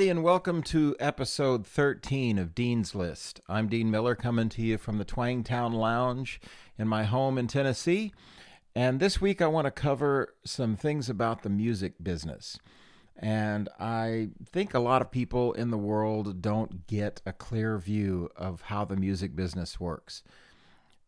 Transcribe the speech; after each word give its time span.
everybody, 0.00 0.18
and 0.18 0.24
welcome 0.24 0.62
to 0.62 0.96
episode 0.98 1.66
13 1.66 2.38
of 2.38 2.54
Dean's 2.54 2.94
List. 2.94 3.38
I'm 3.50 3.68
Dean 3.68 3.90
Miller, 3.90 4.14
coming 4.14 4.48
to 4.48 4.62
you 4.62 4.78
from 4.78 4.96
the 4.96 5.04
Twangtown 5.04 5.74
Lounge 5.74 6.40
in 6.78 6.88
my 6.88 7.04
home 7.04 7.36
in 7.36 7.46
Tennessee. 7.48 8.10
And 8.74 8.98
this 8.98 9.20
week, 9.20 9.42
I 9.42 9.46
want 9.46 9.66
to 9.66 9.70
cover 9.70 10.32
some 10.42 10.74
things 10.74 11.10
about 11.10 11.42
the 11.42 11.50
music 11.50 12.02
business. 12.02 12.58
And 13.14 13.68
I 13.78 14.30
think 14.50 14.72
a 14.72 14.78
lot 14.78 15.02
of 15.02 15.10
people 15.10 15.52
in 15.52 15.70
the 15.70 15.76
world 15.76 16.40
don't 16.40 16.86
get 16.86 17.20
a 17.26 17.34
clear 17.34 17.76
view 17.76 18.30
of 18.36 18.62
how 18.62 18.86
the 18.86 18.96
music 18.96 19.36
business 19.36 19.78
works. 19.78 20.22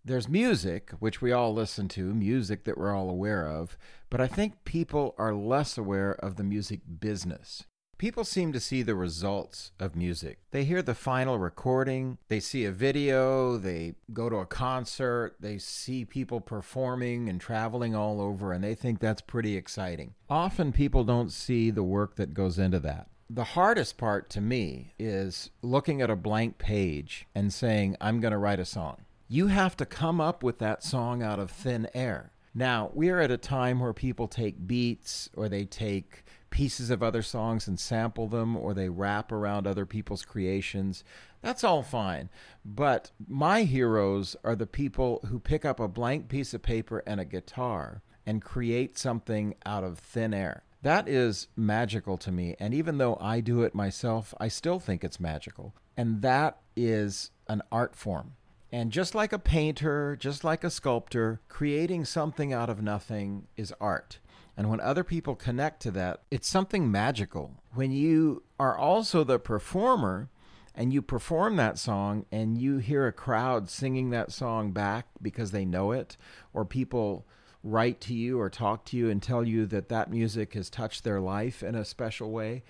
There's 0.04 0.28
music, 0.28 0.90
which 0.98 1.22
we 1.22 1.32
all 1.32 1.54
listen 1.54 1.88
to, 1.88 2.12
music 2.12 2.64
that 2.64 2.76
we're 2.76 2.94
all 2.94 3.08
aware 3.08 3.48
of, 3.48 3.78
but 4.10 4.20
I 4.20 4.26
think 4.26 4.66
people 4.66 5.14
are 5.16 5.34
less 5.34 5.78
aware 5.78 6.12
of 6.12 6.36
the 6.36 6.44
music 6.44 6.80
business. 7.00 7.64
People 8.02 8.24
seem 8.24 8.52
to 8.52 8.58
see 8.58 8.82
the 8.82 8.96
results 8.96 9.70
of 9.78 9.94
music. 9.94 10.38
They 10.50 10.64
hear 10.64 10.82
the 10.82 10.92
final 10.92 11.38
recording, 11.38 12.18
they 12.26 12.40
see 12.40 12.64
a 12.64 12.72
video, 12.72 13.56
they 13.56 13.94
go 14.12 14.28
to 14.28 14.38
a 14.38 14.44
concert, 14.44 15.36
they 15.38 15.58
see 15.58 16.04
people 16.04 16.40
performing 16.40 17.28
and 17.28 17.40
traveling 17.40 17.94
all 17.94 18.20
over, 18.20 18.52
and 18.52 18.64
they 18.64 18.74
think 18.74 18.98
that's 18.98 19.20
pretty 19.20 19.56
exciting. 19.56 20.14
Often 20.28 20.72
people 20.72 21.04
don't 21.04 21.30
see 21.30 21.70
the 21.70 21.84
work 21.84 22.16
that 22.16 22.34
goes 22.34 22.58
into 22.58 22.80
that. 22.80 23.06
The 23.30 23.44
hardest 23.44 23.98
part 23.98 24.28
to 24.30 24.40
me 24.40 24.94
is 24.98 25.50
looking 25.62 26.02
at 26.02 26.10
a 26.10 26.16
blank 26.16 26.58
page 26.58 27.28
and 27.36 27.54
saying, 27.54 27.96
I'm 28.00 28.18
going 28.18 28.32
to 28.32 28.38
write 28.38 28.58
a 28.58 28.64
song. 28.64 29.02
You 29.28 29.46
have 29.46 29.76
to 29.76 29.86
come 29.86 30.20
up 30.20 30.42
with 30.42 30.58
that 30.58 30.82
song 30.82 31.22
out 31.22 31.38
of 31.38 31.52
thin 31.52 31.86
air. 31.94 32.32
Now, 32.54 32.90
we're 32.92 33.20
at 33.20 33.30
a 33.30 33.38
time 33.38 33.80
where 33.80 33.94
people 33.94 34.28
take 34.28 34.66
beats 34.66 35.30
or 35.34 35.48
they 35.48 35.64
take 35.64 36.24
pieces 36.52 36.90
of 36.90 37.02
other 37.02 37.22
songs 37.22 37.66
and 37.66 37.80
sample 37.80 38.28
them 38.28 38.56
or 38.56 38.74
they 38.74 38.88
rap 38.88 39.32
around 39.32 39.66
other 39.66 39.84
people's 39.84 40.24
creations. 40.24 41.02
That's 41.40 41.64
all 41.64 41.82
fine. 41.82 42.30
But 42.64 43.10
my 43.26 43.62
heroes 43.62 44.36
are 44.44 44.54
the 44.54 44.66
people 44.66 45.20
who 45.28 45.40
pick 45.40 45.64
up 45.64 45.80
a 45.80 45.88
blank 45.88 46.28
piece 46.28 46.54
of 46.54 46.62
paper 46.62 47.02
and 47.04 47.18
a 47.18 47.24
guitar 47.24 48.02
and 48.24 48.40
create 48.40 48.96
something 48.96 49.56
out 49.66 49.82
of 49.82 49.98
thin 49.98 50.32
air. 50.32 50.62
That 50.82 51.08
is 51.08 51.48
magical 51.56 52.16
to 52.18 52.30
me. 52.30 52.54
And 52.60 52.74
even 52.74 52.98
though 52.98 53.16
I 53.20 53.40
do 53.40 53.62
it 53.62 53.74
myself, 53.74 54.34
I 54.38 54.48
still 54.48 54.78
think 54.78 55.02
it's 55.02 55.18
magical. 55.18 55.74
And 55.96 56.22
that 56.22 56.58
is 56.76 57.30
an 57.48 57.62
art 57.72 57.96
form. 57.96 58.34
And 58.70 58.90
just 58.90 59.14
like 59.14 59.32
a 59.32 59.38
painter, 59.38 60.16
just 60.18 60.44
like 60.44 60.64
a 60.64 60.70
sculptor, 60.70 61.40
creating 61.48 62.04
something 62.04 62.52
out 62.52 62.70
of 62.70 62.82
nothing 62.82 63.46
is 63.56 63.72
art. 63.80 64.18
And 64.56 64.68
when 64.68 64.80
other 64.80 65.04
people 65.04 65.34
connect 65.34 65.80
to 65.82 65.90
that, 65.92 66.22
it's 66.30 66.48
something 66.48 66.90
magical. 66.90 67.62
When 67.74 67.90
you 67.90 68.42
are 68.60 68.76
also 68.76 69.24
the 69.24 69.38
performer 69.38 70.28
and 70.74 70.92
you 70.92 71.02
perform 71.02 71.56
that 71.56 71.78
song 71.78 72.26
and 72.30 72.58
you 72.58 72.78
hear 72.78 73.06
a 73.06 73.12
crowd 73.12 73.70
singing 73.70 74.10
that 74.10 74.32
song 74.32 74.72
back 74.72 75.06
because 75.20 75.50
they 75.50 75.64
know 75.64 75.92
it, 75.92 76.16
or 76.52 76.64
people 76.64 77.26
write 77.64 78.00
to 78.02 78.14
you 78.14 78.40
or 78.40 78.50
talk 78.50 78.84
to 78.86 78.96
you 78.96 79.08
and 79.08 79.22
tell 79.22 79.44
you 79.44 79.66
that 79.66 79.88
that 79.88 80.10
music 80.10 80.54
has 80.54 80.68
touched 80.68 81.04
their 81.04 81.20
life 81.20 81.62
in 81.62 81.74
a 81.74 81.84
special 81.84 82.30
way, 82.30 82.62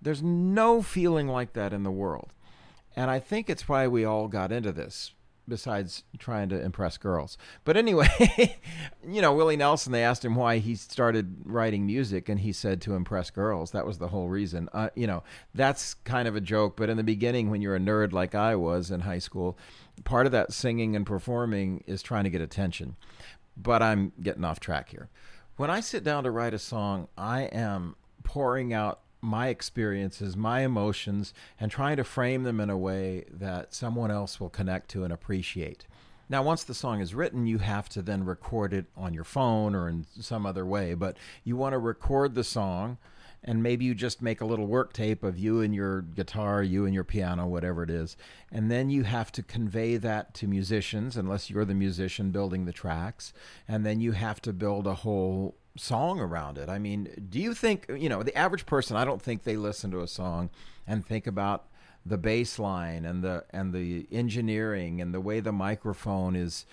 there's 0.00 0.22
no 0.22 0.82
feeling 0.82 1.28
like 1.28 1.52
that 1.52 1.72
in 1.72 1.82
the 1.82 1.90
world. 1.90 2.32
And 2.96 3.10
I 3.10 3.20
think 3.20 3.48
it's 3.48 3.68
why 3.68 3.86
we 3.86 4.04
all 4.04 4.28
got 4.28 4.52
into 4.52 4.72
this 4.72 5.12
besides 5.48 6.04
trying 6.18 6.48
to 6.48 6.60
impress 6.60 6.96
girls. 6.96 7.36
But 7.64 7.76
anyway, 7.76 8.56
you 9.06 9.22
know, 9.22 9.32
Willie 9.34 9.56
Nelson, 9.56 9.92
they 9.92 10.04
asked 10.04 10.24
him 10.24 10.34
why 10.34 10.58
he 10.58 10.74
started 10.74 11.36
writing 11.44 11.86
music, 11.86 12.28
and 12.28 12.40
he 12.40 12.52
said 12.52 12.80
to 12.82 12.94
impress 12.94 13.30
girls. 13.30 13.72
That 13.72 13.86
was 13.86 13.98
the 13.98 14.08
whole 14.08 14.28
reason. 14.28 14.68
Uh, 14.72 14.90
you 14.94 15.06
know, 15.06 15.22
that's 15.54 15.94
kind 15.94 16.28
of 16.28 16.36
a 16.36 16.40
joke, 16.40 16.76
but 16.76 16.90
in 16.90 16.96
the 16.96 17.02
beginning, 17.02 17.50
when 17.50 17.62
you're 17.62 17.76
a 17.76 17.80
nerd 17.80 18.12
like 18.12 18.34
I 18.34 18.56
was 18.56 18.90
in 18.90 19.00
high 19.00 19.18
school, 19.18 19.58
part 20.04 20.26
of 20.26 20.32
that 20.32 20.52
singing 20.52 20.96
and 20.96 21.06
performing 21.06 21.82
is 21.86 22.02
trying 22.02 22.24
to 22.24 22.30
get 22.30 22.40
attention. 22.40 22.96
But 23.56 23.82
I'm 23.82 24.12
getting 24.22 24.44
off 24.44 24.60
track 24.60 24.88
here. 24.90 25.10
When 25.56 25.70
I 25.70 25.80
sit 25.80 26.04
down 26.04 26.24
to 26.24 26.30
write 26.30 26.54
a 26.54 26.58
song, 26.58 27.08
I 27.16 27.42
am 27.42 27.96
pouring 28.24 28.72
out 28.72 29.00
my 29.22 29.48
experiences, 29.48 30.36
my 30.36 30.60
emotions, 30.60 31.32
and 31.58 31.70
trying 31.70 31.96
to 31.96 32.04
frame 32.04 32.42
them 32.42 32.60
in 32.60 32.68
a 32.68 32.76
way 32.76 33.24
that 33.30 33.72
someone 33.72 34.10
else 34.10 34.40
will 34.40 34.50
connect 34.50 34.90
to 34.90 35.04
and 35.04 35.12
appreciate. 35.12 35.86
Now, 36.28 36.42
once 36.42 36.64
the 36.64 36.74
song 36.74 37.00
is 37.00 37.14
written, 37.14 37.46
you 37.46 37.58
have 37.58 37.88
to 37.90 38.02
then 38.02 38.24
record 38.24 38.74
it 38.74 38.86
on 38.96 39.14
your 39.14 39.24
phone 39.24 39.74
or 39.74 39.88
in 39.88 40.06
some 40.18 40.44
other 40.44 40.66
way, 40.66 40.94
but 40.94 41.16
you 41.44 41.56
want 41.56 41.72
to 41.74 41.78
record 41.78 42.34
the 42.34 42.44
song 42.44 42.98
and 43.44 43.62
maybe 43.62 43.84
you 43.84 43.94
just 43.94 44.22
make 44.22 44.40
a 44.40 44.44
little 44.44 44.66
work 44.66 44.92
tape 44.92 45.24
of 45.24 45.36
you 45.36 45.60
and 45.60 45.74
your 45.74 46.02
guitar, 46.02 46.62
you 46.62 46.84
and 46.84 46.94
your 46.94 47.04
piano, 47.04 47.46
whatever 47.46 47.82
it 47.82 47.90
is. 47.90 48.16
And 48.52 48.70
then 48.70 48.88
you 48.88 49.02
have 49.02 49.32
to 49.32 49.42
convey 49.42 49.96
that 49.96 50.32
to 50.34 50.46
musicians, 50.46 51.16
unless 51.16 51.50
you're 51.50 51.64
the 51.64 51.74
musician 51.74 52.30
building 52.30 52.64
the 52.64 52.72
tracks. 52.72 53.32
And 53.66 53.84
then 53.84 54.00
you 54.00 54.12
have 54.12 54.40
to 54.42 54.52
build 54.52 54.86
a 54.86 54.94
whole 54.94 55.56
song 55.76 56.20
around 56.20 56.58
it. 56.58 56.68
I 56.68 56.78
mean, 56.78 57.26
do 57.30 57.38
you 57.38 57.54
think, 57.54 57.86
you 57.88 58.08
know, 58.08 58.22
the 58.22 58.36
average 58.36 58.66
person, 58.66 58.96
I 58.96 59.04
don't 59.04 59.22
think 59.22 59.42
they 59.42 59.56
listen 59.56 59.90
to 59.92 60.00
a 60.00 60.08
song 60.08 60.50
and 60.86 61.04
think 61.04 61.26
about 61.26 61.66
the 62.04 62.18
bass 62.18 62.58
line 62.58 63.04
and 63.04 63.22
the 63.22 63.44
and 63.50 63.72
the 63.72 64.08
engineering 64.10 65.00
and 65.00 65.14
the 65.14 65.20
way 65.20 65.38
the 65.38 65.52
microphone 65.52 66.34
is 66.34 66.66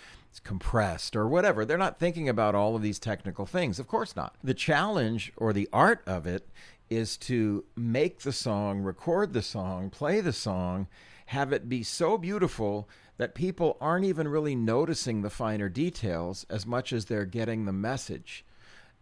compressed 0.43 1.15
or 1.15 1.27
whatever. 1.27 1.65
They're 1.65 1.77
not 1.77 1.99
thinking 1.99 2.29
about 2.29 2.55
all 2.55 2.75
of 2.75 2.81
these 2.81 2.99
technical 2.99 3.45
things. 3.45 3.79
Of 3.79 3.87
course 3.87 4.15
not. 4.15 4.35
The 4.43 4.53
challenge 4.53 5.31
or 5.37 5.53
the 5.53 5.69
art 5.71 6.01
of 6.07 6.25
it 6.25 6.49
is 6.89 7.17
to 7.17 7.65
make 7.75 8.21
the 8.21 8.31
song, 8.31 8.79
record 8.81 9.33
the 9.33 9.41
song, 9.41 9.89
play 9.89 10.21
the 10.21 10.33
song, 10.33 10.87
have 11.27 11.53
it 11.53 11.69
be 11.69 11.83
so 11.83 12.17
beautiful 12.17 12.89
that 13.17 13.35
people 13.35 13.77
aren't 13.79 14.05
even 14.05 14.27
really 14.27 14.55
noticing 14.55 15.21
the 15.21 15.29
finer 15.29 15.69
details 15.69 16.45
as 16.49 16.65
much 16.65 16.91
as 16.91 17.05
they're 17.05 17.25
getting 17.25 17.65
the 17.65 17.73
message 17.73 18.43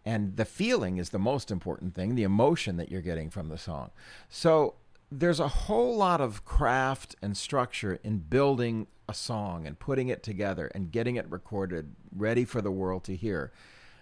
and 0.07 0.37
the 0.37 0.45
feeling 0.45 0.99
is 0.99 1.09
the 1.09 1.19
most 1.19 1.51
important 1.51 1.93
thing 1.93 2.15
the 2.15 2.23
emotion 2.23 2.77
that 2.77 2.89
you're 2.89 3.01
getting 3.01 3.29
from 3.29 3.49
the 3.49 3.57
song. 3.57 3.91
So 4.29 4.75
there's 5.11 5.41
a 5.41 5.49
whole 5.49 5.97
lot 5.97 6.21
of 6.21 6.45
craft 6.45 7.17
and 7.21 7.35
structure 7.35 7.99
in 8.05 8.19
building 8.19 8.87
a 9.09 9.13
song 9.13 9.67
and 9.67 9.77
putting 9.77 10.07
it 10.07 10.23
together 10.23 10.71
and 10.73 10.93
getting 10.93 11.17
it 11.17 11.29
recorded 11.29 11.93
ready 12.15 12.45
for 12.45 12.61
the 12.61 12.71
world 12.71 13.03
to 13.03 13.17
hear. 13.17 13.51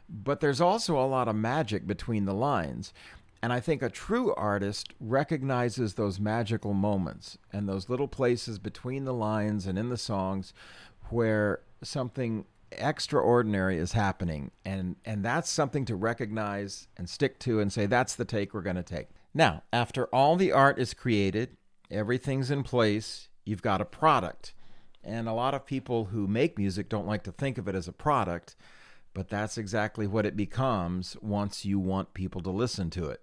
But 0.08 0.42
there's 0.42 0.62
also 0.62 0.96
a 0.96 1.08
lot 1.08 1.28
of 1.28 1.36
magic 1.36 1.88
between 1.88 2.26
the 2.26 2.36
lines. 2.36 2.94
And 3.42 3.52
I 3.52 3.60
think 3.60 3.82
a 3.82 3.90
true 3.90 4.32
artist 4.36 4.94
recognizes 5.00 5.96
those 5.96 6.20
magical 6.20 6.76
moments 6.76 7.40
and 7.52 7.68
those 7.68 7.90
little 7.90 8.08
places 8.08 8.60
between 8.60 9.06
the 9.06 9.14
lines 9.14 9.66
and 9.66 9.80
in 9.80 9.90
the 9.90 9.98
songs 9.98 10.54
where 11.10 11.62
something 11.82 12.46
extraordinary 12.78 13.78
is 13.78 13.94
happening. 13.94 14.52
And 14.64 14.96
and 15.06 15.24
that's 15.24 15.50
something 15.50 15.86
to 15.86 15.96
recognize 15.96 16.88
and 16.98 17.10
stick 17.10 17.40
to 17.40 17.60
and 17.60 17.72
say 17.72 17.86
that's 17.86 18.16
the 18.16 18.26
take 18.26 18.54
we're 18.54 18.62
going 18.62 18.76
to 18.76 18.84
take. 18.84 19.08
Now 19.34 19.64
after 19.74 20.06
all 20.08 20.36
the 20.36 20.52
art 20.52 20.80
is 20.80 20.94
created 20.94 21.58
everything's 21.92 22.50
in 22.50 22.64
place 22.64 23.30
you've 23.44 23.62
got 23.62 23.82
a 23.82 23.86
product. 23.86 24.54
And 25.04 25.28
a 25.28 25.34
lot 25.34 25.54
of 25.54 25.68
people 25.68 26.06
who 26.06 26.28
make 26.28 26.58
music 26.58 26.90
don't 26.90 27.06
like 27.06 27.24
to 27.24 27.32
think 27.32 27.58
of 27.58 27.68
it 27.68 27.76
as 27.76 27.88
a 27.88 27.94
product 27.94 28.56
but 29.14 29.30
that's 29.30 29.58
exactly 29.58 30.06
what 30.06 30.26
it 30.26 30.36
becomes 30.36 31.16
once 31.22 31.64
you 31.64 31.80
want 31.80 32.14
people 32.14 32.42
to 32.42 32.50
listen 32.50 32.90
to 32.90 33.08
it. 33.08 33.22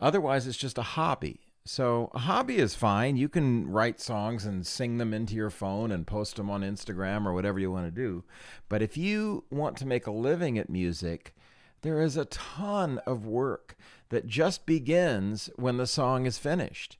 Otherwise 0.00 0.46
it's 0.46 0.56
just 0.56 0.78
a 0.78 0.82
hobby 0.82 1.40
so 1.68 2.10
a 2.14 2.20
hobby 2.20 2.58
is 2.58 2.74
fine. 2.74 3.16
You 3.16 3.28
can 3.28 3.70
write 3.70 4.00
songs 4.00 4.46
and 4.46 4.66
sing 4.66 4.98
them 4.98 5.12
into 5.12 5.34
your 5.34 5.50
phone 5.50 5.90
and 5.90 6.06
post 6.06 6.36
them 6.36 6.50
on 6.50 6.62
Instagram 6.62 7.26
or 7.26 7.32
whatever 7.32 7.58
you 7.58 7.70
want 7.70 7.86
to 7.86 7.90
do. 7.90 8.24
But 8.68 8.82
if 8.82 8.96
you 8.96 9.44
want 9.50 9.76
to 9.78 9.86
make 9.86 10.06
a 10.06 10.12
living 10.12 10.58
at 10.58 10.70
music, 10.70 11.34
there 11.82 12.00
is 12.00 12.16
a 12.16 12.24
ton 12.26 12.98
of 13.06 13.26
work 13.26 13.76
that 14.08 14.26
just 14.26 14.66
begins 14.66 15.50
when 15.56 15.76
the 15.76 15.86
song 15.86 16.26
is 16.26 16.38
finished. 16.38 16.96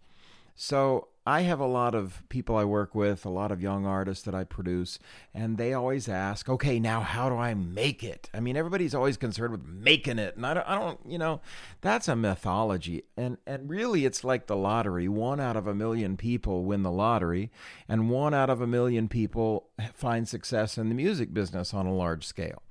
So 0.55 1.09
I 1.27 1.43
have 1.43 1.59
a 1.59 1.67
lot 1.67 1.97
of 1.97 2.23
people 2.29 2.57
I 2.57 2.65
work 2.65 2.95
with, 2.95 3.25
a 3.25 3.31
lot 3.31 3.51
of 3.51 3.61
young 3.61 3.85
artists 3.85 4.25
that 4.25 4.35
I 4.35 4.45
produce, 4.45 5.01
and 5.35 5.59
they 5.59 5.75
always 5.75 6.09
ask, 6.09 6.49
okay, 6.49 6.79
now 6.79 7.01
how 7.01 7.29
do 7.29 7.37
I 7.37 7.53
make 7.55 8.05
it? 8.05 8.31
I 8.33 8.39
mean, 8.39 8.57
everybody's 8.57 8.95
always 8.95 9.17
concerned 9.17 9.51
with 9.51 9.67
making 9.67 10.21
it. 10.21 10.37
And 10.37 10.47
I 10.47 10.55
don't, 10.55 10.69
I 10.69 10.79
don't 10.79 11.01
you 11.05 11.19
know, 11.19 11.41
that's 11.81 12.07
a 12.07 12.15
mythology. 12.15 13.03
And, 13.17 13.39
and 13.45 13.69
really, 13.69 14.05
it's 14.05 14.23
like 14.23 14.47
the 14.47 14.57
lottery. 14.57 15.09
One 15.09 15.41
out 15.41 15.57
of 15.57 15.67
a 15.67 15.75
million 15.75 16.17
people 16.17 16.65
win 16.65 16.85
the 16.85 16.93
lottery, 16.93 17.51
and 17.89 18.09
one 18.09 18.33
out 18.33 18.49
of 18.49 18.61
a 18.61 18.67
million 18.67 19.09
people 19.09 19.69
find 19.95 20.29
success 20.29 20.79
in 20.79 20.89
the 20.89 20.95
music 20.95 21.35
business 21.35 21.75
on 21.75 21.87
a 21.87 21.93
large 21.93 22.25
scale. 22.25 22.63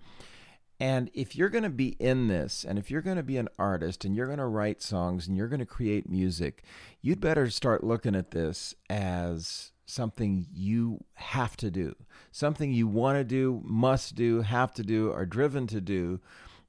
And 0.79 1.09
if 1.13 1.35
you're 1.35 1.49
going 1.49 1.63
to 1.63 1.69
be 1.69 1.95
in 1.99 2.27
this, 2.27 2.65
and 2.65 2.77
if 2.77 2.91
you're 2.91 3.01
going 3.01 3.15
to 3.17 3.23
be 3.23 3.37
an 3.37 3.47
artist, 3.57 4.03
and 4.03 4.15
you're 4.15 4.25
going 4.27 4.39
to 4.39 4.45
write 4.45 4.81
songs, 4.81 5.27
and 5.27 5.37
you're 5.37 5.47
going 5.47 5.59
to 5.59 5.65
create 5.65 6.09
music, 6.09 6.63
you'd 7.01 7.21
better 7.21 7.49
start 7.49 7.83
looking 7.83 8.15
at 8.15 8.31
this 8.31 8.75
as 8.89 9.71
something 9.85 10.47
you 10.51 11.03
have 11.13 11.55
to 11.57 11.71
do, 11.71 11.95
something 12.31 12.73
you 12.73 12.87
want 12.87 13.17
to 13.17 13.23
do, 13.23 13.61
must 13.63 14.15
do, 14.15 14.41
have 14.41 14.73
to 14.73 14.83
do, 14.83 15.11
are 15.13 15.25
driven 15.25 15.65
to 15.67 15.79
do, 15.79 16.19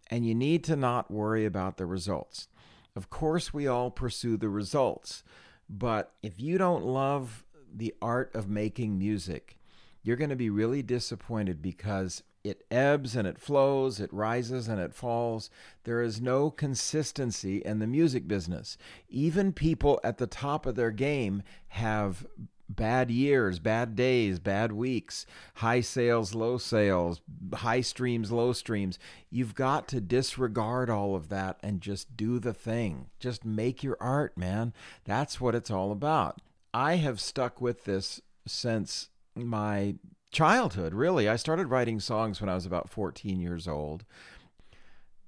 and 0.08 0.24
you 0.24 0.34
need 0.34 0.62
to 0.62 0.76
not 0.76 1.10
worry 1.10 1.44
about 1.44 1.76
the 1.76 1.86
results. 1.86 2.46
Of 2.94 3.10
course, 3.10 3.52
we 3.52 3.66
all 3.66 3.90
pursue 3.90 4.36
the 4.36 4.48
results, 4.48 5.24
But 5.68 6.12
if 6.22 6.40
you 6.40 6.58
don't 6.58 6.84
love 6.84 7.44
the 7.74 7.94
art 8.00 8.34
of 8.34 8.48
making 8.48 8.98
music, 8.98 9.58
you're 10.02 10.16
going 10.16 10.30
to 10.30 10.36
be 10.36 10.50
really 10.50 10.82
disappointed 10.82 11.60
because 11.60 12.22
it 12.48 12.64
ebbs 12.70 13.16
and 13.16 13.26
it 13.26 13.38
flows, 13.38 14.00
it 14.00 14.12
rises 14.12 14.68
and 14.68 14.80
it 14.80 14.94
falls. 14.94 15.50
There 15.84 16.02
is 16.02 16.20
no 16.20 16.50
consistency 16.50 17.58
in 17.58 17.78
the 17.78 17.86
music 17.86 18.26
business. 18.28 18.76
Even 19.08 19.52
people 19.52 20.00
at 20.02 20.18
the 20.18 20.26
top 20.26 20.66
of 20.66 20.74
their 20.74 20.90
game 20.90 21.42
have 21.68 22.26
bad 22.68 23.10
years, 23.10 23.58
bad 23.58 23.94
days, 23.94 24.38
bad 24.38 24.72
weeks, 24.72 25.26
high 25.54 25.80
sales, 25.80 26.34
low 26.34 26.58
sales, 26.58 27.20
high 27.54 27.80
streams, 27.80 28.32
low 28.32 28.52
streams. 28.52 28.98
You've 29.30 29.54
got 29.54 29.88
to 29.88 30.00
disregard 30.00 30.90
all 30.90 31.14
of 31.14 31.28
that 31.28 31.58
and 31.62 31.80
just 31.80 32.16
do 32.16 32.38
the 32.38 32.54
thing. 32.54 33.06
Just 33.18 33.44
make 33.44 33.82
your 33.82 33.96
art, 34.00 34.36
man. 34.36 34.72
That's 35.04 35.40
what 35.40 35.54
it's 35.54 35.70
all 35.70 35.92
about. 35.92 36.40
I 36.74 36.96
have 36.96 37.20
stuck 37.20 37.60
with 37.60 37.84
this 37.84 38.20
since 38.46 39.08
my 39.34 39.94
childhood, 40.30 40.94
really. 40.94 41.28
I 41.28 41.36
started 41.36 41.68
writing 41.68 42.00
songs 42.00 42.40
when 42.40 42.48
I 42.48 42.54
was 42.54 42.66
about 42.66 42.90
14 42.90 43.40
years 43.40 43.66
old. 43.66 44.04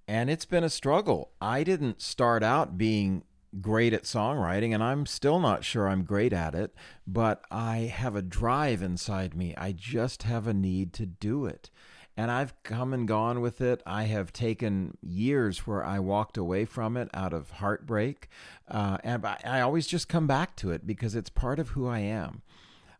And 0.06 0.30
it's 0.30 0.46
been 0.46 0.64
a 0.64 0.70
struggle. 0.70 1.32
I 1.40 1.64
didn't 1.64 2.00
start 2.00 2.42
out 2.42 2.78
being 2.78 3.24
great 3.60 3.92
at 3.92 4.04
songwriting, 4.04 4.74
and 4.74 4.82
I'm 4.82 5.06
still 5.06 5.38
not 5.38 5.64
sure 5.64 5.88
I'm 5.88 6.04
great 6.04 6.32
at 6.32 6.54
it, 6.54 6.74
but 7.06 7.42
I 7.50 7.92
have 7.94 8.16
a 8.16 8.22
drive 8.22 8.82
inside 8.82 9.34
me. 9.34 9.54
I 9.56 9.72
just 9.72 10.22
have 10.24 10.46
a 10.46 10.54
need 10.54 10.92
to 10.94 11.06
do 11.06 11.46
it. 11.46 11.70
And 12.16 12.32
I've 12.32 12.60
come 12.64 12.92
and 12.92 13.06
gone 13.06 13.40
with 13.40 13.60
it. 13.60 13.80
I 13.86 14.04
have 14.04 14.32
taken 14.32 14.96
years 15.00 15.66
where 15.68 15.84
I 15.84 16.00
walked 16.00 16.36
away 16.36 16.64
from 16.64 16.96
it 16.96 17.08
out 17.14 17.32
of 17.32 17.50
heartbreak. 17.52 18.28
Uh, 18.66 18.98
and 19.04 19.24
I, 19.24 19.38
I 19.44 19.60
always 19.60 19.86
just 19.86 20.08
come 20.08 20.26
back 20.26 20.56
to 20.56 20.72
it 20.72 20.84
because 20.84 21.14
it's 21.14 21.30
part 21.30 21.60
of 21.60 21.70
who 21.70 21.86
I 21.86 22.00
am. 22.00 22.42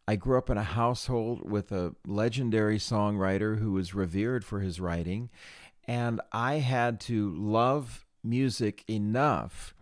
I 0.09 0.17
grew 0.17 0.39
up 0.39 0.49
in 0.49 0.57
a 0.57 0.63
household 0.63 1.51
with 1.51 1.71
a 1.71 1.95
legendary 2.07 2.79
songwriter 2.79 3.59
who 3.59 3.73
was 3.73 3.95
revered 3.95 4.43
for 4.43 4.61
his 4.61 4.81
writing. 4.81 5.29
And 5.87 6.23
I 6.33 6.55
had 6.61 6.99
to 7.01 7.35
love 7.37 8.07
music 8.25 8.85
enough 8.89 9.75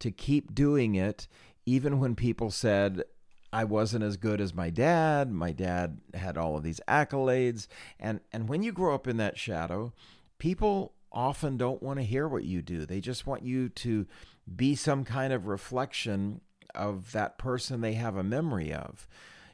to 0.00 0.10
keep 0.10 0.54
doing 0.54 0.94
it, 0.94 1.26
even 1.64 1.98
when 1.98 2.14
people 2.14 2.50
said 2.50 3.04
I 3.50 3.64
wasn't 3.64 4.04
as 4.04 4.18
good 4.18 4.42
as 4.42 4.52
my 4.52 4.68
dad. 4.68 5.32
My 5.32 5.52
dad 5.52 6.02
had 6.12 6.36
all 6.36 6.54
of 6.58 6.62
these 6.62 6.82
accolades. 6.86 7.66
And, 7.98 8.20
and 8.30 8.50
when 8.50 8.62
you 8.62 8.72
grow 8.72 8.94
up 8.94 9.08
in 9.08 9.16
that 9.16 9.38
shadow, 9.38 9.94
people 10.36 10.92
often 11.10 11.56
don't 11.56 11.82
want 11.82 11.98
to 11.98 12.04
hear 12.04 12.28
what 12.28 12.44
you 12.44 12.60
do. 12.60 12.84
They 12.84 13.00
just 13.00 13.26
want 13.26 13.42
you 13.42 13.70
to 13.70 14.06
be 14.54 14.74
some 14.74 15.02
kind 15.06 15.32
of 15.32 15.46
reflection 15.46 16.42
of 16.74 17.12
that 17.12 17.38
person 17.38 17.80
they 17.80 17.94
have 17.94 18.18
a 18.18 18.22
memory 18.22 18.70
of. 18.70 19.08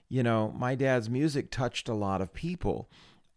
You 0.09 0.23
know, 0.23 0.55
my 0.57 0.75
dad's 0.75 1.11
music 1.11 1.51
touched 1.51 1.89
a 1.89 1.95
lot 1.95 2.21
of 2.21 2.33
people. 2.33 2.89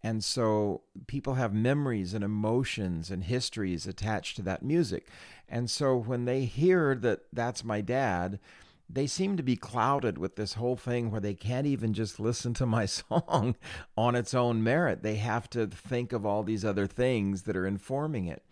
And 0.03 0.23
so 0.23 0.81
people 1.07 1.35
have 1.35 1.53
memories 1.53 2.13
and 2.13 2.23
emotions 2.23 3.12
and 3.12 3.23
histories 3.23 3.85
attached 3.85 4.35
to 4.38 4.41
that 4.44 4.63
music. 4.63 5.07
And 5.47 5.69
so 5.69 5.95
when 5.95 6.25
they 6.25 6.45
hear 6.45 6.95
that 6.95 7.21
that's 7.31 7.63
my 7.63 7.81
dad, 7.81 8.39
they 8.89 9.07
seem 9.07 9.38
to 9.38 9.44
be 9.44 9.56
clouded 9.56 10.18
with 10.18 10.35
this 10.35 10.53
whole 10.53 10.75
thing 10.75 11.12
where 11.12 11.21
they 11.21 11.33
can't 11.33 11.68
even 11.68 11.94
just 11.94 12.19
listen 12.19 12.53
to 12.56 12.65
my 12.65 12.85
song 12.88 13.56
on 13.95 14.15
its 14.15 14.33
own 14.33 14.63
merit. 14.63 15.03
They 15.03 15.15
have 15.15 15.50
to 15.51 15.68
think 15.68 16.13
of 16.13 16.25
all 16.25 16.44
these 16.44 16.65
other 16.65 16.88
things 16.88 17.44
that 17.44 17.56
are 17.56 17.68
informing 17.68 18.25
it. 18.25 18.44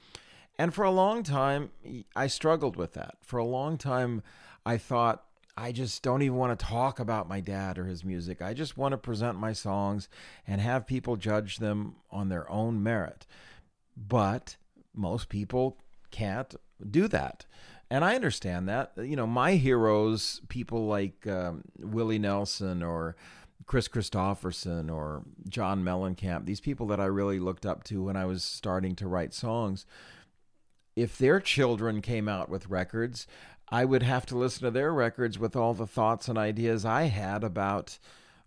And 0.57 0.73
for 0.73 0.83
a 0.83 0.91
long 0.91 1.23
time, 1.23 1.71
I 2.15 2.27
struggled 2.27 2.75
with 2.75 2.93
that. 2.93 3.15
For 3.21 3.37
a 3.37 3.45
long 3.45 3.77
time, 3.77 4.21
I 4.65 4.77
thought, 4.77 5.23
I 5.59 5.73
just 5.73 6.01
don't 6.03 6.21
even 6.21 6.37
want 6.37 6.57
to 6.57 6.65
talk 6.65 6.99
about 6.99 7.27
my 7.27 7.41
dad 7.41 7.77
or 7.77 7.83
his 7.83 8.05
music. 8.05 8.41
I 8.41 8.53
just 8.53 8.77
want 8.77 8.93
to 8.93 8.97
present 8.97 9.37
my 9.37 9.51
songs 9.51 10.07
and 10.47 10.61
have 10.61 10.87
people 10.87 11.17
judge 11.17 11.57
them 11.57 11.95
on 12.09 12.29
their 12.29 12.49
own 12.49 12.81
merit. 12.81 13.27
But 13.97 14.55
most 14.95 15.27
people 15.27 15.77
can't 16.11 16.55
do 16.89 17.09
that. 17.09 17.45
And 17.91 18.05
I 18.05 18.15
understand 18.15 18.69
that. 18.69 18.93
You 18.97 19.17
know, 19.17 19.27
my 19.27 19.55
heroes, 19.55 20.41
people 20.47 20.87
like 20.87 21.27
um, 21.27 21.63
Willie 21.77 22.19
Nelson 22.19 22.81
or 22.81 23.17
Kris 23.65 23.89
Kristofferson 23.89 24.89
or 24.89 25.23
John 25.49 25.83
Mellencamp, 25.83 26.45
these 26.45 26.61
people 26.61 26.87
that 26.87 27.01
I 27.01 27.05
really 27.05 27.39
looked 27.39 27.65
up 27.65 27.83
to 27.85 28.03
when 28.03 28.15
I 28.15 28.25
was 28.25 28.45
starting 28.45 28.95
to 28.95 29.07
write 29.07 29.33
songs, 29.33 29.85
if 30.95 31.17
their 31.17 31.39
children 31.39 32.01
came 32.01 32.29
out 32.29 32.49
with 32.49 32.69
records, 32.69 33.27
I 33.71 33.85
would 33.85 34.03
have 34.03 34.25
to 34.27 34.37
listen 34.37 34.63
to 34.63 34.71
their 34.71 34.93
records 34.93 35.37
with 35.37 35.55
all 35.55 35.73
the 35.73 35.87
thoughts 35.87 36.27
and 36.27 36.37
ideas 36.37 36.85
I 36.85 37.03
had 37.03 37.43
about 37.43 37.99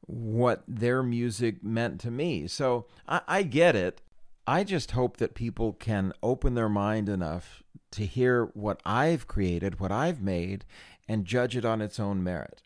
what 0.07 0.65
their 0.67 1.03
music 1.03 1.63
meant 1.63 2.01
to 2.01 2.11
me. 2.11 2.47
So 2.49 2.87
I, 3.09 3.21
I 3.29 3.43
get 3.43 3.77
it. 3.77 4.03
I 4.47 4.65
just 4.65 4.93
hope 4.93 5.19
that 5.19 5.35
people 5.35 5.75
can 5.75 6.13
open 6.23 6.55
their 6.55 6.69
mind 6.69 7.09
enough 7.09 7.63
to 7.93 8.05
hear 8.05 8.47
what 8.55 8.81
I've 8.85 9.29
created, 9.29 9.79
what 9.79 9.93
I've 9.93 10.21
made, 10.21 10.65
and 11.09 11.25
judge 11.25 11.57
it 11.57 11.65
on 11.65 11.81
its 11.81 12.01
own 12.01 12.25
merit. 12.25 12.63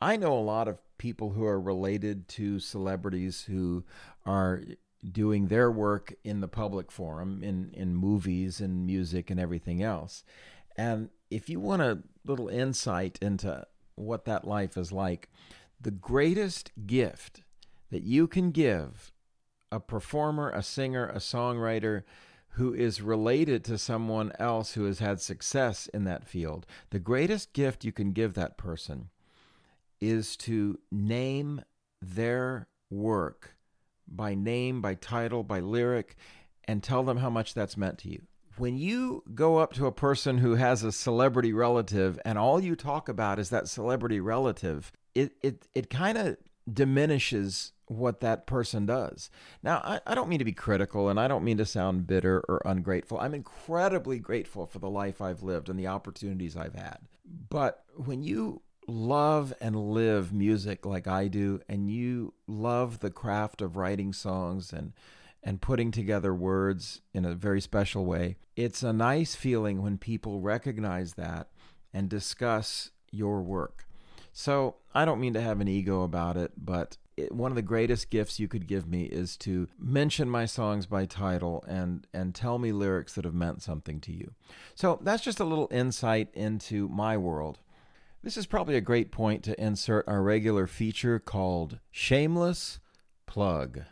I 0.00 0.16
know 0.16 0.36
a 0.36 0.40
lot 0.40 0.66
of 0.66 0.78
people 0.98 1.30
who 1.30 1.44
are 1.44 1.60
related 1.60 2.28
to 2.28 2.58
celebrities 2.58 3.44
who 3.44 3.84
are 4.26 4.62
doing 5.12 5.48
their 5.48 5.70
work 5.70 6.14
in 6.24 6.40
the 6.40 6.48
public 6.48 6.90
forum, 6.90 7.42
in, 7.42 7.70
in 7.74 7.94
movies 7.94 8.60
and 8.60 8.86
music 8.86 9.30
and 9.30 9.38
everything 9.38 9.82
else. 9.82 10.24
And 10.76 11.10
if 11.34 11.48
you 11.48 11.58
want 11.58 11.82
a 11.82 11.98
little 12.24 12.48
insight 12.48 13.18
into 13.20 13.66
what 13.96 14.24
that 14.24 14.46
life 14.46 14.76
is 14.76 14.92
like, 14.92 15.28
the 15.80 15.90
greatest 15.90 16.70
gift 16.86 17.42
that 17.90 18.04
you 18.04 18.28
can 18.28 18.52
give 18.52 19.12
a 19.72 19.80
performer, 19.80 20.50
a 20.50 20.62
singer, 20.62 21.08
a 21.08 21.16
songwriter 21.16 22.04
who 22.50 22.72
is 22.72 23.02
related 23.02 23.64
to 23.64 23.76
someone 23.76 24.30
else 24.38 24.74
who 24.74 24.84
has 24.84 25.00
had 25.00 25.20
success 25.20 25.88
in 25.88 26.04
that 26.04 26.24
field, 26.24 26.66
the 26.90 27.00
greatest 27.00 27.52
gift 27.52 27.84
you 27.84 27.90
can 27.90 28.12
give 28.12 28.34
that 28.34 28.56
person 28.56 29.10
is 30.00 30.36
to 30.36 30.78
name 30.92 31.62
their 32.00 32.68
work 32.90 33.56
by 34.06 34.36
name, 34.36 34.80
by 34.80 34.94
title, 34.94 35.42
by 35.42 35.58
lyric, 35.58 36.14
and 36.62 36.80
tell 36.80 37.02
them 37.02 37.16
how 37.16 37.30
much 37.30 37.54
that's 37.54 37.76
meant 37.76 37.98
to 37.98 38.08
you 38.08 38.22
when 38.56 38.76
you 38.76 39.22
go 39.34 39.58
up 39.58 39.72
to 39.74 39.86
a 39.86 39.92
person 39.92 40.38
who 40.38 40.54
has 40.54 40.82
a 40.82 40.92
celebrity 40.92 41.52
relative 41.52 42.18
and 42.24 42.38
all 42.38 42.60
you 42.60 42.76
talk 42.76 43.08
about 43.08 43.38
is 43.38 43.50
that 43.50 43.68
celebrity 43.68 44.20
relative, 44.20 44.92
it 45.14 45.32
it 45.42 45.66
it 45.74 45.90
kind 45.90 46.18
of 46.18 46.36
diminishes 46.72 47.72
what 47.86 48.20
that 48.20 48.46
person 48.46 48.86
does. 48.86 49.30
Now, 49.62 49.80
I, 49.84 50.00
I 50.06 50.14
don't 50.14 50.28
mean 50.28 50.38
to 50.38 50.44
be 50.44 50.52
critical 50.52 51.08
and 51.08 51.20
I 51.20 51.28
don't 51.28 51.44
mean 51.44 51.58
to 51.58 51.66
sound 51.66 52.06
bitter 52.06 52.42
or 52.48 52.62
ungrateful. 52.64 53.20
I'm 53.20 53.34
incredibly 53.34 54.18
grateful 54.18 54.66
for 54.66 54.78
the 54.78 54.88
life 54.88 55.20
I've 55.20 55.42
lived 55.42 55.68
and 55.68 55.78
the 55.78 55.88
opportunities 55.88 56.56
I've 56.56 56.74
had. 56.74 56.98
But 57.50 57.84
when 57.94 58.22
you 58.22 58.62
love 58.86 59.52
and 59.60 59.92
live 59.92 60.32
music 60.32 60.86
like 60.86 61.06
I 61.06 61.28
do, 61.28 61.60
and 61.68 61.90
you 61.90 62.34
love 62.46 63.00
the 63.00 63.10
craft 63.10 63.60
of 63.60 63.76
writing 63.76 64.12
songs 64.12 64.72
and 64.72 64.92
and 65.44 65.60
putting 65.60 65.90
together 65.90 66.34
words 66.34 67.02
in 67.12 67.24
a 67.24 67.34
very 67.34 67.60
special 67.60 68.04
way. 68.04 68.36
It's 68.56 68.82
a 68.82 68.92
nice 68.92 69.34
feeling 69.34 69.82
when 69.82 69.98
people 69.98 70.40
recognize 70.40 71.14
that 71.14 71.48
and 71.92 72.08
discuss 72.08 72.90
your 73.12 73.42
work. 73.42 73.86
So, 74.32 74.76
I 74.94 75.04
don't 75.04 75.20
mean 75.20 75.34
to 75.34 75.40
have 75.40 75.60
an 75.60 75.68
ego 75.68 76.02
about 76.02 76.36
it, 76.36 76.52
but 76.56 76.96
it, 77.16 77.30
one 77.30 77.52
of 77.52 77.56
the 77.56 77.62
greatest 77.62 78.10
gifts 78.10 78.40
you 78.40 78.48
could 78.48 78.66
give 78.66 78.88
me 78.88 79.04
is 79.04 79.36
to 79.38 79.68
mention 79.78 80.28
my 80.28 80.46
songs 80.46 80.86
by 80.86 81.04
title 81.04 81.64
and 81.68 82.04
and 82.12 82.34
tell 82.34 82.58
me 82.58 82.72
lyrics 82.72 83.12
that 83.14 83.24
have 83.24 83.34
meant 83.34 83.62
something 83.62 84.00
to 84.00 84.12
you. 84.12 84.32
So, 84.74 84.98
that's 85.02 85.22
just 85.22 85.38
a 85.38 85.44
little 85.44 85.68
insight 85.70 86.30
into 86.34 86.88
my 86.88 87.16
world. 87.16 87.60
This 88.24 88.36
is 88.36 88.46
probably 88.46 88.74
a 88.74 88.80
great 88.80 89.12
point 89.12 89.44
to 89.44 89.62
insert 89.62 90.08
our 90.08 90.22
regular 90.22 90.66
feature 90.66 91.18
called 91.18 91.78
Shameless 91.92 92.80
Plug. 93.26 93.82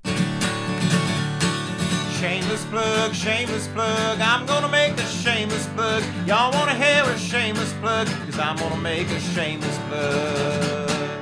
Shameless 2.22 2.64
plug, 2.66 3.14
shameless 3.16 3.66
plug. 3.66 4.20
I'm 4.20 4.46
gonna 4.46 4.68
make 4.68 4.92
a 4.92 5.06
shameless 5.06 5.66
plug. 5.70 6.04
Y'all 6.24 6.52
wanna 6.52 6.72
hear 6.72 7.02
a 7.02 7.18
shameless 7.18 7.72
plug? 7.80 8.06
Cause 8.06 8.38
I'm 8.38 8.54
gonna 8.58 8.80
make 8.80 9.08
a 9.08 9.18
shameless 9.18 9.76
plug. 9.88 11.18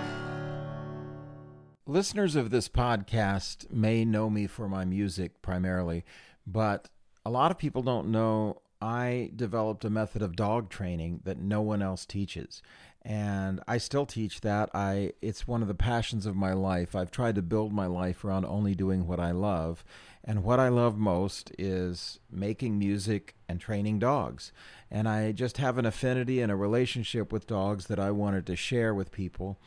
Listeners 1.87 2.37
of 2.37 2.51
this 2.51 2.69
podcast 2.69 3.73
may 3.73 4.05
know 4.05 4.29
me 4.29 4.47
for 4.47 4.69
my 4.69 4.85
music 4.85 5.41
primarily, 5.41 6.05
but 6.47 6.91
a 7.25 7.31
lot 7.31 7.51
of 7.51 7.57
people 7.57 7.81
don't 7.81 8.09
know 8.09 8.61
I 8.83 9.31
developed 9.35 9.87
a 9.87 9.91
method 9.91 10.21
of 10.21 10.37
dog 10.37 10.69
training 10.69 11.21
that 11.25 11.39
no 11.39 11.63
one 11.63 11.81
else 11.81 12.05
teaches. 12.05 12.61
And 13.03 13.61
I 13.67 13.79
still 13.79 14.05
teach 14.05 14.43
that. 14.43 14.71
I 14.75 15.13
it's 15.23 15.49
one 15.49 15.63
of 15.63 15.69
the 15.69 15.75
passions 15.75 16.27
of 16.27 16.37
my 16.37 16.53
life. 16.53 16.95
I've 16.95 17.11
tried 17.11 17.35
to 17.37 17.43
build 17.43 17.73
my 17.73 17.87
life 17.87 18.25
around 18.25 18.45
only 18.45 18.75
doing 18.75 19.07
what 19.07 19.19
I 19.19 19.31
love. 19.31 19.85
And 20.23 20.45
what 20.45 20.61
I 20.61 20.69
love 20.69 20.99
most 20.99 21.51
is 21.59 22.19
making 22.31 22.79
music 22.79 23.35
and 23.49 23.59
training 23.59 24.01
dogs. 24.01 24.53
And 24.91 25.09
I 25.09 25.33
just 25.33 25.57
have 25.57 25.79
an 25.79 25.87
affinity 25.87 26.43
and 26.43 26.53
a 26.53 26.57
relationship 26.57 27.33
with 27.33 27.47
dogs 27.47 27.87
that 27.87 27.99
I 27.99 28.11
wanted 28.11 28.47
to 28.47 28.57
share 28.57 28.95
with 28.95 29.13
people. 29.13 29.59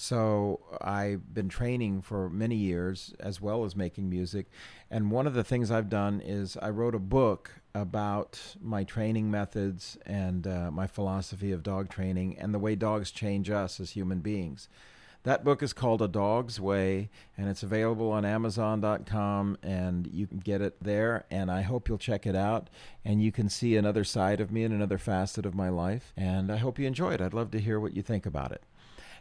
So 0.00 0.60
I've 0.80 1.34
been 1.34 1.48
training 1.48 2.02
for 2.02 2.30
many 2.30 2.54
years 2.54 3.12
as 3.18 3.40
well 3.40 3.64
as 3.64 3.74
making 3.74 4.08
music. 4.08 4.46
And 4.92 5.10
one 5.10 5.26
of 5.26 5.34
the 5.34 5.42
things 5.42 5.72
I've 5.72 5.88
done 5.88 6.20
is 6.20 6.56
I 6.62 6.70
wrote 6.70 6.94
a 6.94 7.00
book 7.00 7.50
about 7.74 8.40
my 8.60 8.84
training 8.84 9.28
methods 9.28 9.98
and 10.06 10.46
uh, 10.46 10.70
my 10.70 10.86
philosophy 10.86 11.50
of 11.50 11.64
dog 11.64 11.88
training 11.88 12.38
and 12.38 12.54
the 12.54 12.60
way 12.60 12.76
dogs 12.76 13.10
change 13.10 13.50
us 13.50 13.80
as 13.80 13.90
human 13.90 14.20
beings. 14.20 14.68
That 15.24 15.42
book 15.42 15.64
is 15.64 15.72
called 15.72 16.00
A 16.00 16.06
Dog's 16.06 16.60
Way, 16.60 17.10
and 17.36 17.48
it's 17.48 17.64
available 17.64 18.12
on 18.12 18.24
Amazon.com, 18.24 19.58
and 19.64 20.06
you 20.06 20.28
can 20.28 20.38
get 20.38 20.62
it 20.62 20.76
there. 20.80 21.24
And 21.28 21.50
I 21.50 21.62
hope 21.62 21.88
you'll 21.88 21.98
check 21.98 22.24
it 22.24 22.36
out, 22.36 22.70
and 23.04 23.20
you 23.20 23.32
can 23.32 23.48
see 23.48 23.76
another 23.76 24.04
side 24.04 24.40
of 24.40 24.52
me 24.52 24.62
and 24.62 24.72
another 24.72 24.96
facet 24.96 25.44
of 25.44 25.56
my 25.56 25.70
life. 25.70 26.12
And 26.16 26.52
I 26.52 26.56
hope 26.58 26.78
you 26.78 26.86
enjoy 26.86 27.14
it. 27.14 27.20
I'd 27.20 27.34
love 27.34 27.50
to 27.50 27.60
hear 27.60 27.80
what 27.80 27.96
you 27.96 28.02
think 28.02 28.26
about 28.26 28.52
it. 28.52 28.62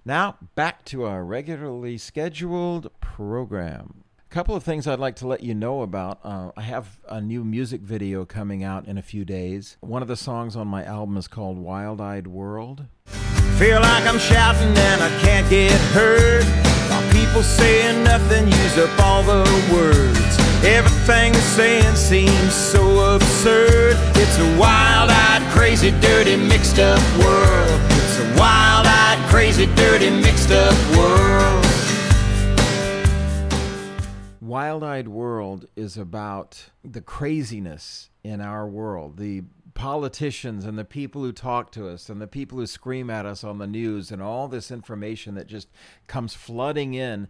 Now, 0.06 0.38
back 0.56 0.86
to 0.86 1.04
our 1.04 1.24
regularly 1.24 1.98
scheduled 1.98 2.89
program. 3.01 4.04
A 4.30 4.34
couple 4.34 4.56
of 4.56 4.63
things 4.63 4.88
I'd 4.88 5.00
like 5.00 5.16
to 5.18 5.27
let 5.27 5.42
you 5.42 5.56
know 5.56 5.82
about. 5.82 6.20
Uh, 6.24 6.51
I 6.58 6.62
have 6.62 7.00
a 7.08 7.22
new 7.22 7.44
music 7.44 7.82
video 7.82 8.25
coming 8.25 8.63
out 8.63 8.86
in 8.88 8.98
a 8.98 9.01
few 9.01 9.25
days. 9.25 9.77
One 9.82 10.01
of 10.01 10.08
the 10.08 10.18
songs 10.18 10.56
on 10.56 10.68
my 10.68 10.84
album 10.84 11.18
is 11.18 11.27
called 11.27 11.58
Wild 11.58 12.01
Eyed 12.01 12.27
World. 12.27 12.86
Feel 13.58 13.82
like 13.82 14.06
I'm 14.06 14.20
shouting 14.20 14.77
and 14.77 15.01
I 15.01 15.10
can't 15.22 15.50
get 15.50 15.72
heard. 15.94 16.44
While 16.89 17.12
people 17.12 17.44
saying 17.44 18.04
nothing 18.04 18.48
use 18.48 18.77
up 18.77 19.00
all 19.00 19.24
the 19.24 19.44
words. 19.74 20.38
Everything 20.66 21.34
they're 21.34 21.42
saying 21.42 21.96
seems 21.96 22.54
so 22.54 23.16
absurd. 23.16 23.96
It's 24.16 24.38
a 24.39 24.58
wild 24.60 25.10
eyed, 25.10 25.42
crazy, 25.51 25.92
dirty, 26.01 26.36
mixed 26.36 26.80
up 26.80 27.00
world. 27.18 27.80
It's 27.92 28.20
a 28.20 28.39
wild 28.39 28.87
crazy, 29.38 29.67
dirty, 29.75 30.10
mixed 30.10 30.50
up 30.50 30.98
world. 30.98 31.63
Wild 34.41 34.84
Eyed 34.84 35.08
World 35.08 35.67
is 35.75 35.96
about 35.96 36.72
the 36.84 37.01
craziness 37.01 38.10
in 38.24 38.41
our 38.41 38.67
world, 38.67 39.17
the 39.17 39.44
politicians 39.75 40.65
and 40.65 40.75
the 40.75 40.84
people 40.84 41.22
who 41.22 41.32
talk 41.32 41.72
to 41.74 41.88
us 41.88 42.10
and 42.10 42.20
the 42.20 42.25
people 42.25 42.58
who 42.58 42.65
scream 42.65 43.12
at 43.12 43.27
us 43.27 43.44
on 43.44 43.60
the 43.60 43.67
news 43.67 44.10
and 44.10 44.24
all 44.24 44.48
this 44.48 44.72
information 44.72 45.36
that 45.36 45.46
just 45.46 45.67
comes 46.08 46.34
flooding 46.34 46.96
in. 46.96 47.27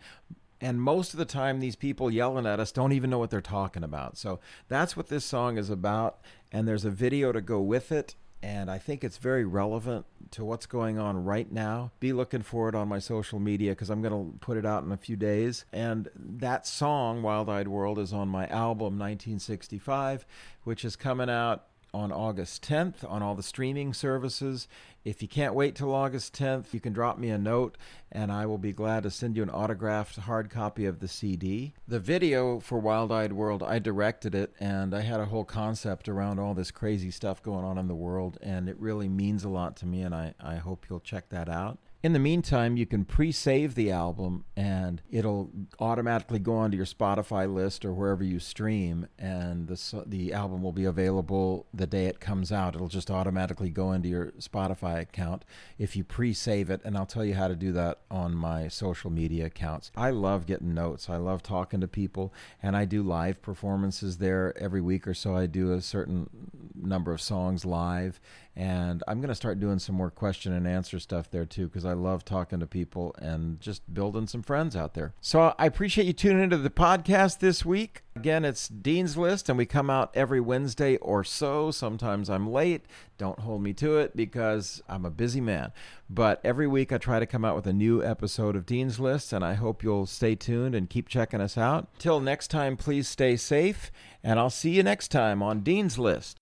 And 0.61 0.81
most 0.81 1.11
of 1.11 1.19
the 1.19 1.25
time 1.25 1.59
these 1.59 1.75
people 1.75 2.09
yelling 2.09 2.45
at 2.45 2.61
us 2.61 2.71
don't 2.71 2.93
even 2.93 3.09
know 3.09 3.19
what 3.19 3.31
they're 3.31 3.41
talking 3.41 3.83
about. 3.83 4.17
So 4.17 4.39
that's 4.69 4.95
what 4.95 5.09
this 5.09 5.25
song 5.25 5.57
is 5.57 5.69
about. 5.69 6.19
And 6.53 6.65
there's 6.65 6.85
a 6.85 6.89
video 6.89 7.33
to 7.33 7.41
go 7.41 7.59
with 7.59 7.91
it 7.91 8.15
and 8.41 8.69
I 8.69 8.77
think 8.77 9.03
it's 9.03 9.17
very 9.17 9.45
relevant 9.45 10.05
to 10.31 10.45
what's 10.45 10.65
going 10.65 10.99
on 10.99 11.23
right 11.23 11.51
now. 11.51 11.91
Be 11.99 12.13
looking 12.13 12.43
for 12.43 12.69
it 12.69 12.75
on 12.75 12.87
my 12.87 12.99
social 12.99 13.39
media 13.39 13.71
because 13.71 13.89
I'm 13.89 14.01
going 14.01 14.33
to 14.33 14.39
put 14.39 14.57
it 14.57 14.65
out 14.65 14.83
in 14.83 14.91
a 14.91 14.97
few 14.97 15.15
days. 15.15 15.65
And 15.73 16.09
that 16.15 16.67
song, 16.67 17.23
Wild 17.23 17.49
Eyed 17.49 17.67
World, 17.67 17.97
is 17.97 18.13
on 18.13 18.27
my 18.27 18.47
album 18.47 18.99
1965, 18.99 20.25
which 20.63 20.85
is 20.85 20.95
coming 20.95 21.29
out 21.29 21.65
on 21.97 22.11
August 22.11 22.63
10th 22.67 23.09
on 23.09 23.23
all 23.23 23.33
the 23.33 23.41
streaming 23.41 23.93
services. 23.93 24.67
If 25.03 25.21
you 25.21 25.27
can't 25.27 25.55
wait 25.55 25.73
till 25.75 25.93
August 25.93 26.37
10th, 26.37 26.73
you 26.73 26.79
can 26.79 26.93
drop 26.93 27.17
me 27.17 27.29
a 27.29 27.37
note 27.37 27.77
and 28.11 28.31
I 28.31 28.45
will 28.45 28.57
be 28.57 28.71
glad 28.71 29.03
to 29.03 29.09
send 29.09 29.35
you 29.35 29.43
an 29.43 29.49
autographed 29.49 30.17
hard 30.17 30.49
copy 30.49 30.85
of 30.85 30.99
the 30.99 31.07
CD. 31.07 31.73
The 31.87 31.99
video 31.99 32.59
for 32.59 32.77
Wild 32.77 33.11
Eyed 33.11 33.33
World, 33.33 33.63
I 33.63 33.79
directed 33.79 34.35
it 34.35 34.53
and 34.59 34.93
I 34.93 35.01
had 35.01 35.19
a 35.19 35.25
whole 35.25 35.45
concept 35.45 36.07
around 36.07 36.39
all 36.39 36.53
this 36.53 36.71
crazy 36.71 37.09
stuff 37.09 37.41
going 37.41 37.65
on 37.65 37.77
in 37.77 37.87
the 37.87 37.95
world, 37.95 38.37
and 38.41 38.69
it 38.69 38.79
really 38.79 39.09
means 39.09 39.43
a 39.43 39.49
lot 39.49 39.75
to 39.77 39.85
me, 39.85 40.01
and 40.01 40.13
I, 40.13 40.33
I 40.39 40.55
hope 40.55 40.85
you'll 40.89 40.99
check 40.99 41.29
that 41.29 41.49
out. 41.49 41.79
In 42.07 42.13
the 42.13 42.19
meantime, 42.19 42.77
you 42.77 42.85
can 42.85 43.03
pre 43.03 43.33
save 43.33 43.75
the 43.75 43.91
album 43.91 44.45
and 44.55 45.01
it'll 45.11 45.51
automatically 45.77 46.39
go 46.39 46.55
onto 46.55 46.77
your 46.77 46.85
Spotify 46.85 47.53
list 47.53 47.83
or 47.83 47.91
wherever 47.91 48.23
you 48.23 48.39
stream, 48.39 49.09
and 49.19 49.67
the, 49.67 50.03
the 50.05 50.31
album 50.31 50.63
will 50.63 50.71
be 50.71 50.85
available 50.85 51.65
the 51.73 51.85
day 51.85 52.05
it 52.05 52.21
comes 52.21 52.49
out. 52.49 52.75
It'll 52.75 52.87
just 52.87 53.11
automatically 53.11 53.69
go 53.69 53.91
into 53.91 54.07
your 54.07 54.27
Spotify 54.39 55.01
account 55.01 55.43
if 55.77 55.97
you 55.97 56.05
pre 56.05 56.31
save 56.31 56.69
it, 56.69 56.79
and 56.85 56.95
I'll 56.95 57.05
tell 57.05 57.25
you 57.25 57.33
how 57.33 57.49
to 57.49 57.57
do 57.57 57.73
that 57.73 57.99
on 58.09 58.33
my 58.33 58.69
social 58.69 59.09
media 59.09 59.47
accounts. 59.47 59.91
I 59.93 60.11
love 60.11 60.45
getting 60.45 60.73
notes, 60.73 61.09
I 61.09 61.17
love 61.17 61.43
talking 61.43 61.81
to 61.81 61.89
people, 61.89 62.33
and 62.63 62.77
I 62.77 62.85
do 62.85 63.03
live 63.03 63.41
performances 63.41 64.19
there 64.19 64.57
every 64.57 64.79
week 64.79 65.07
or 65.07 65.13
so. 65.13 65.35
I 65.35 65.45
do 65.45 65.73
a 65.73 65.81
certain 65.81 66.29
number 66.73 67.11
of 67.11 67.19
songs 67.19 67.65
live 67.65 68.21
and 68.57 69.03
I'm 69.07 69.19
going 69.21 69.29
to 69.29 69.35
start 69.35 69.59
doing 69.59 69.77
some 69.77 69.93
more 69.93 70.09
question 70.09 70.51
and 70.51 70.67
answer 70.67 70.97
stuff 70.97 71.29
there 71.29 71.45
too 71.45 71.67
because 71.67 71.85
I 71.85 71.93
love 71.93 72.25
talking 72.25 72.59
to 72.59 72.65
people 72.65 73.15
and 73.19 73.61
just 73.61 73.93
building 73.93 74.25
some 74.25 74.41
friends 74.41 74.75
out 74.75 74.95
there. 74.95 75.13
So 75.21 75.53
I 75.59 75.67
appreciate 75.67 76.07
you 76.07 76.13
tuning 76.13 76.41
into 76.41 76.57
the 76.57 76.71
podcast 76.71 77.37
this 77.37 77.63
week. 77.63 78.01
Again, 78.15 78.43
it's 78.43 78.67
Dean's 78.67 79.15
List, 79.15 79.47
and 79.47 79.59
we 79.59 79.67
come 79.67 79.91
out 79.91 80.09
every 80.15 80.39
Wednesday 80.39 80.97
or 80.97 81.23
so. 81.23 81.69
Sometimes 81.69 82.31
I'm 82.31 82.51
late. 82.51 82.83
Don't 83.19 83.41
hold 83.41 83.61
me 83.61 83.73
to 83.73 83.97
it 83.97 84.17
because 84.17 84.81
I'm 84.89 85.05
a 85.05 85.11
busy 85.11 85.39
man. 85.39 85.71
But 86.09 86.41
every 86.43 86.65
week 86.65 86.91
I 86.91 86.97
try 86.97 87.19
to 87.19 87.27
come 87.27 87.45
out 87.45 87.55
with 87.55 87.67
a 87.67 87.73
new 87.73 88.03
episode 88.03 88.55
of 88.55 88.65
Dean's 88.65 88.99
List, 88.99 89.33
and 89.33 89.45
I 89.45 89.53
hope 89.53 89.83
you'll 89.83 90.07
stay 90.07 90.33
tuned 90.33 90.73
and 90.73 90.89
keep 90.89 91.07
checking 91.07 91.41
us 91.41 91.59
out. 91.59 91.89
Till 91.99 92.19
next 92.19 92.47
time, 92.47 92.75
please 92.75 93.07
stay 93.07 93.35
safe, 93.35 93.91
and 94.23 94.39
I'll 94.39 94.49
see 94.49 94.71
you 94.71 94.81
next 94.81 95.09
time 95.09 95.43
on 95.43 95.59
Dean's 95.59 95.99
List. 95.99 96.39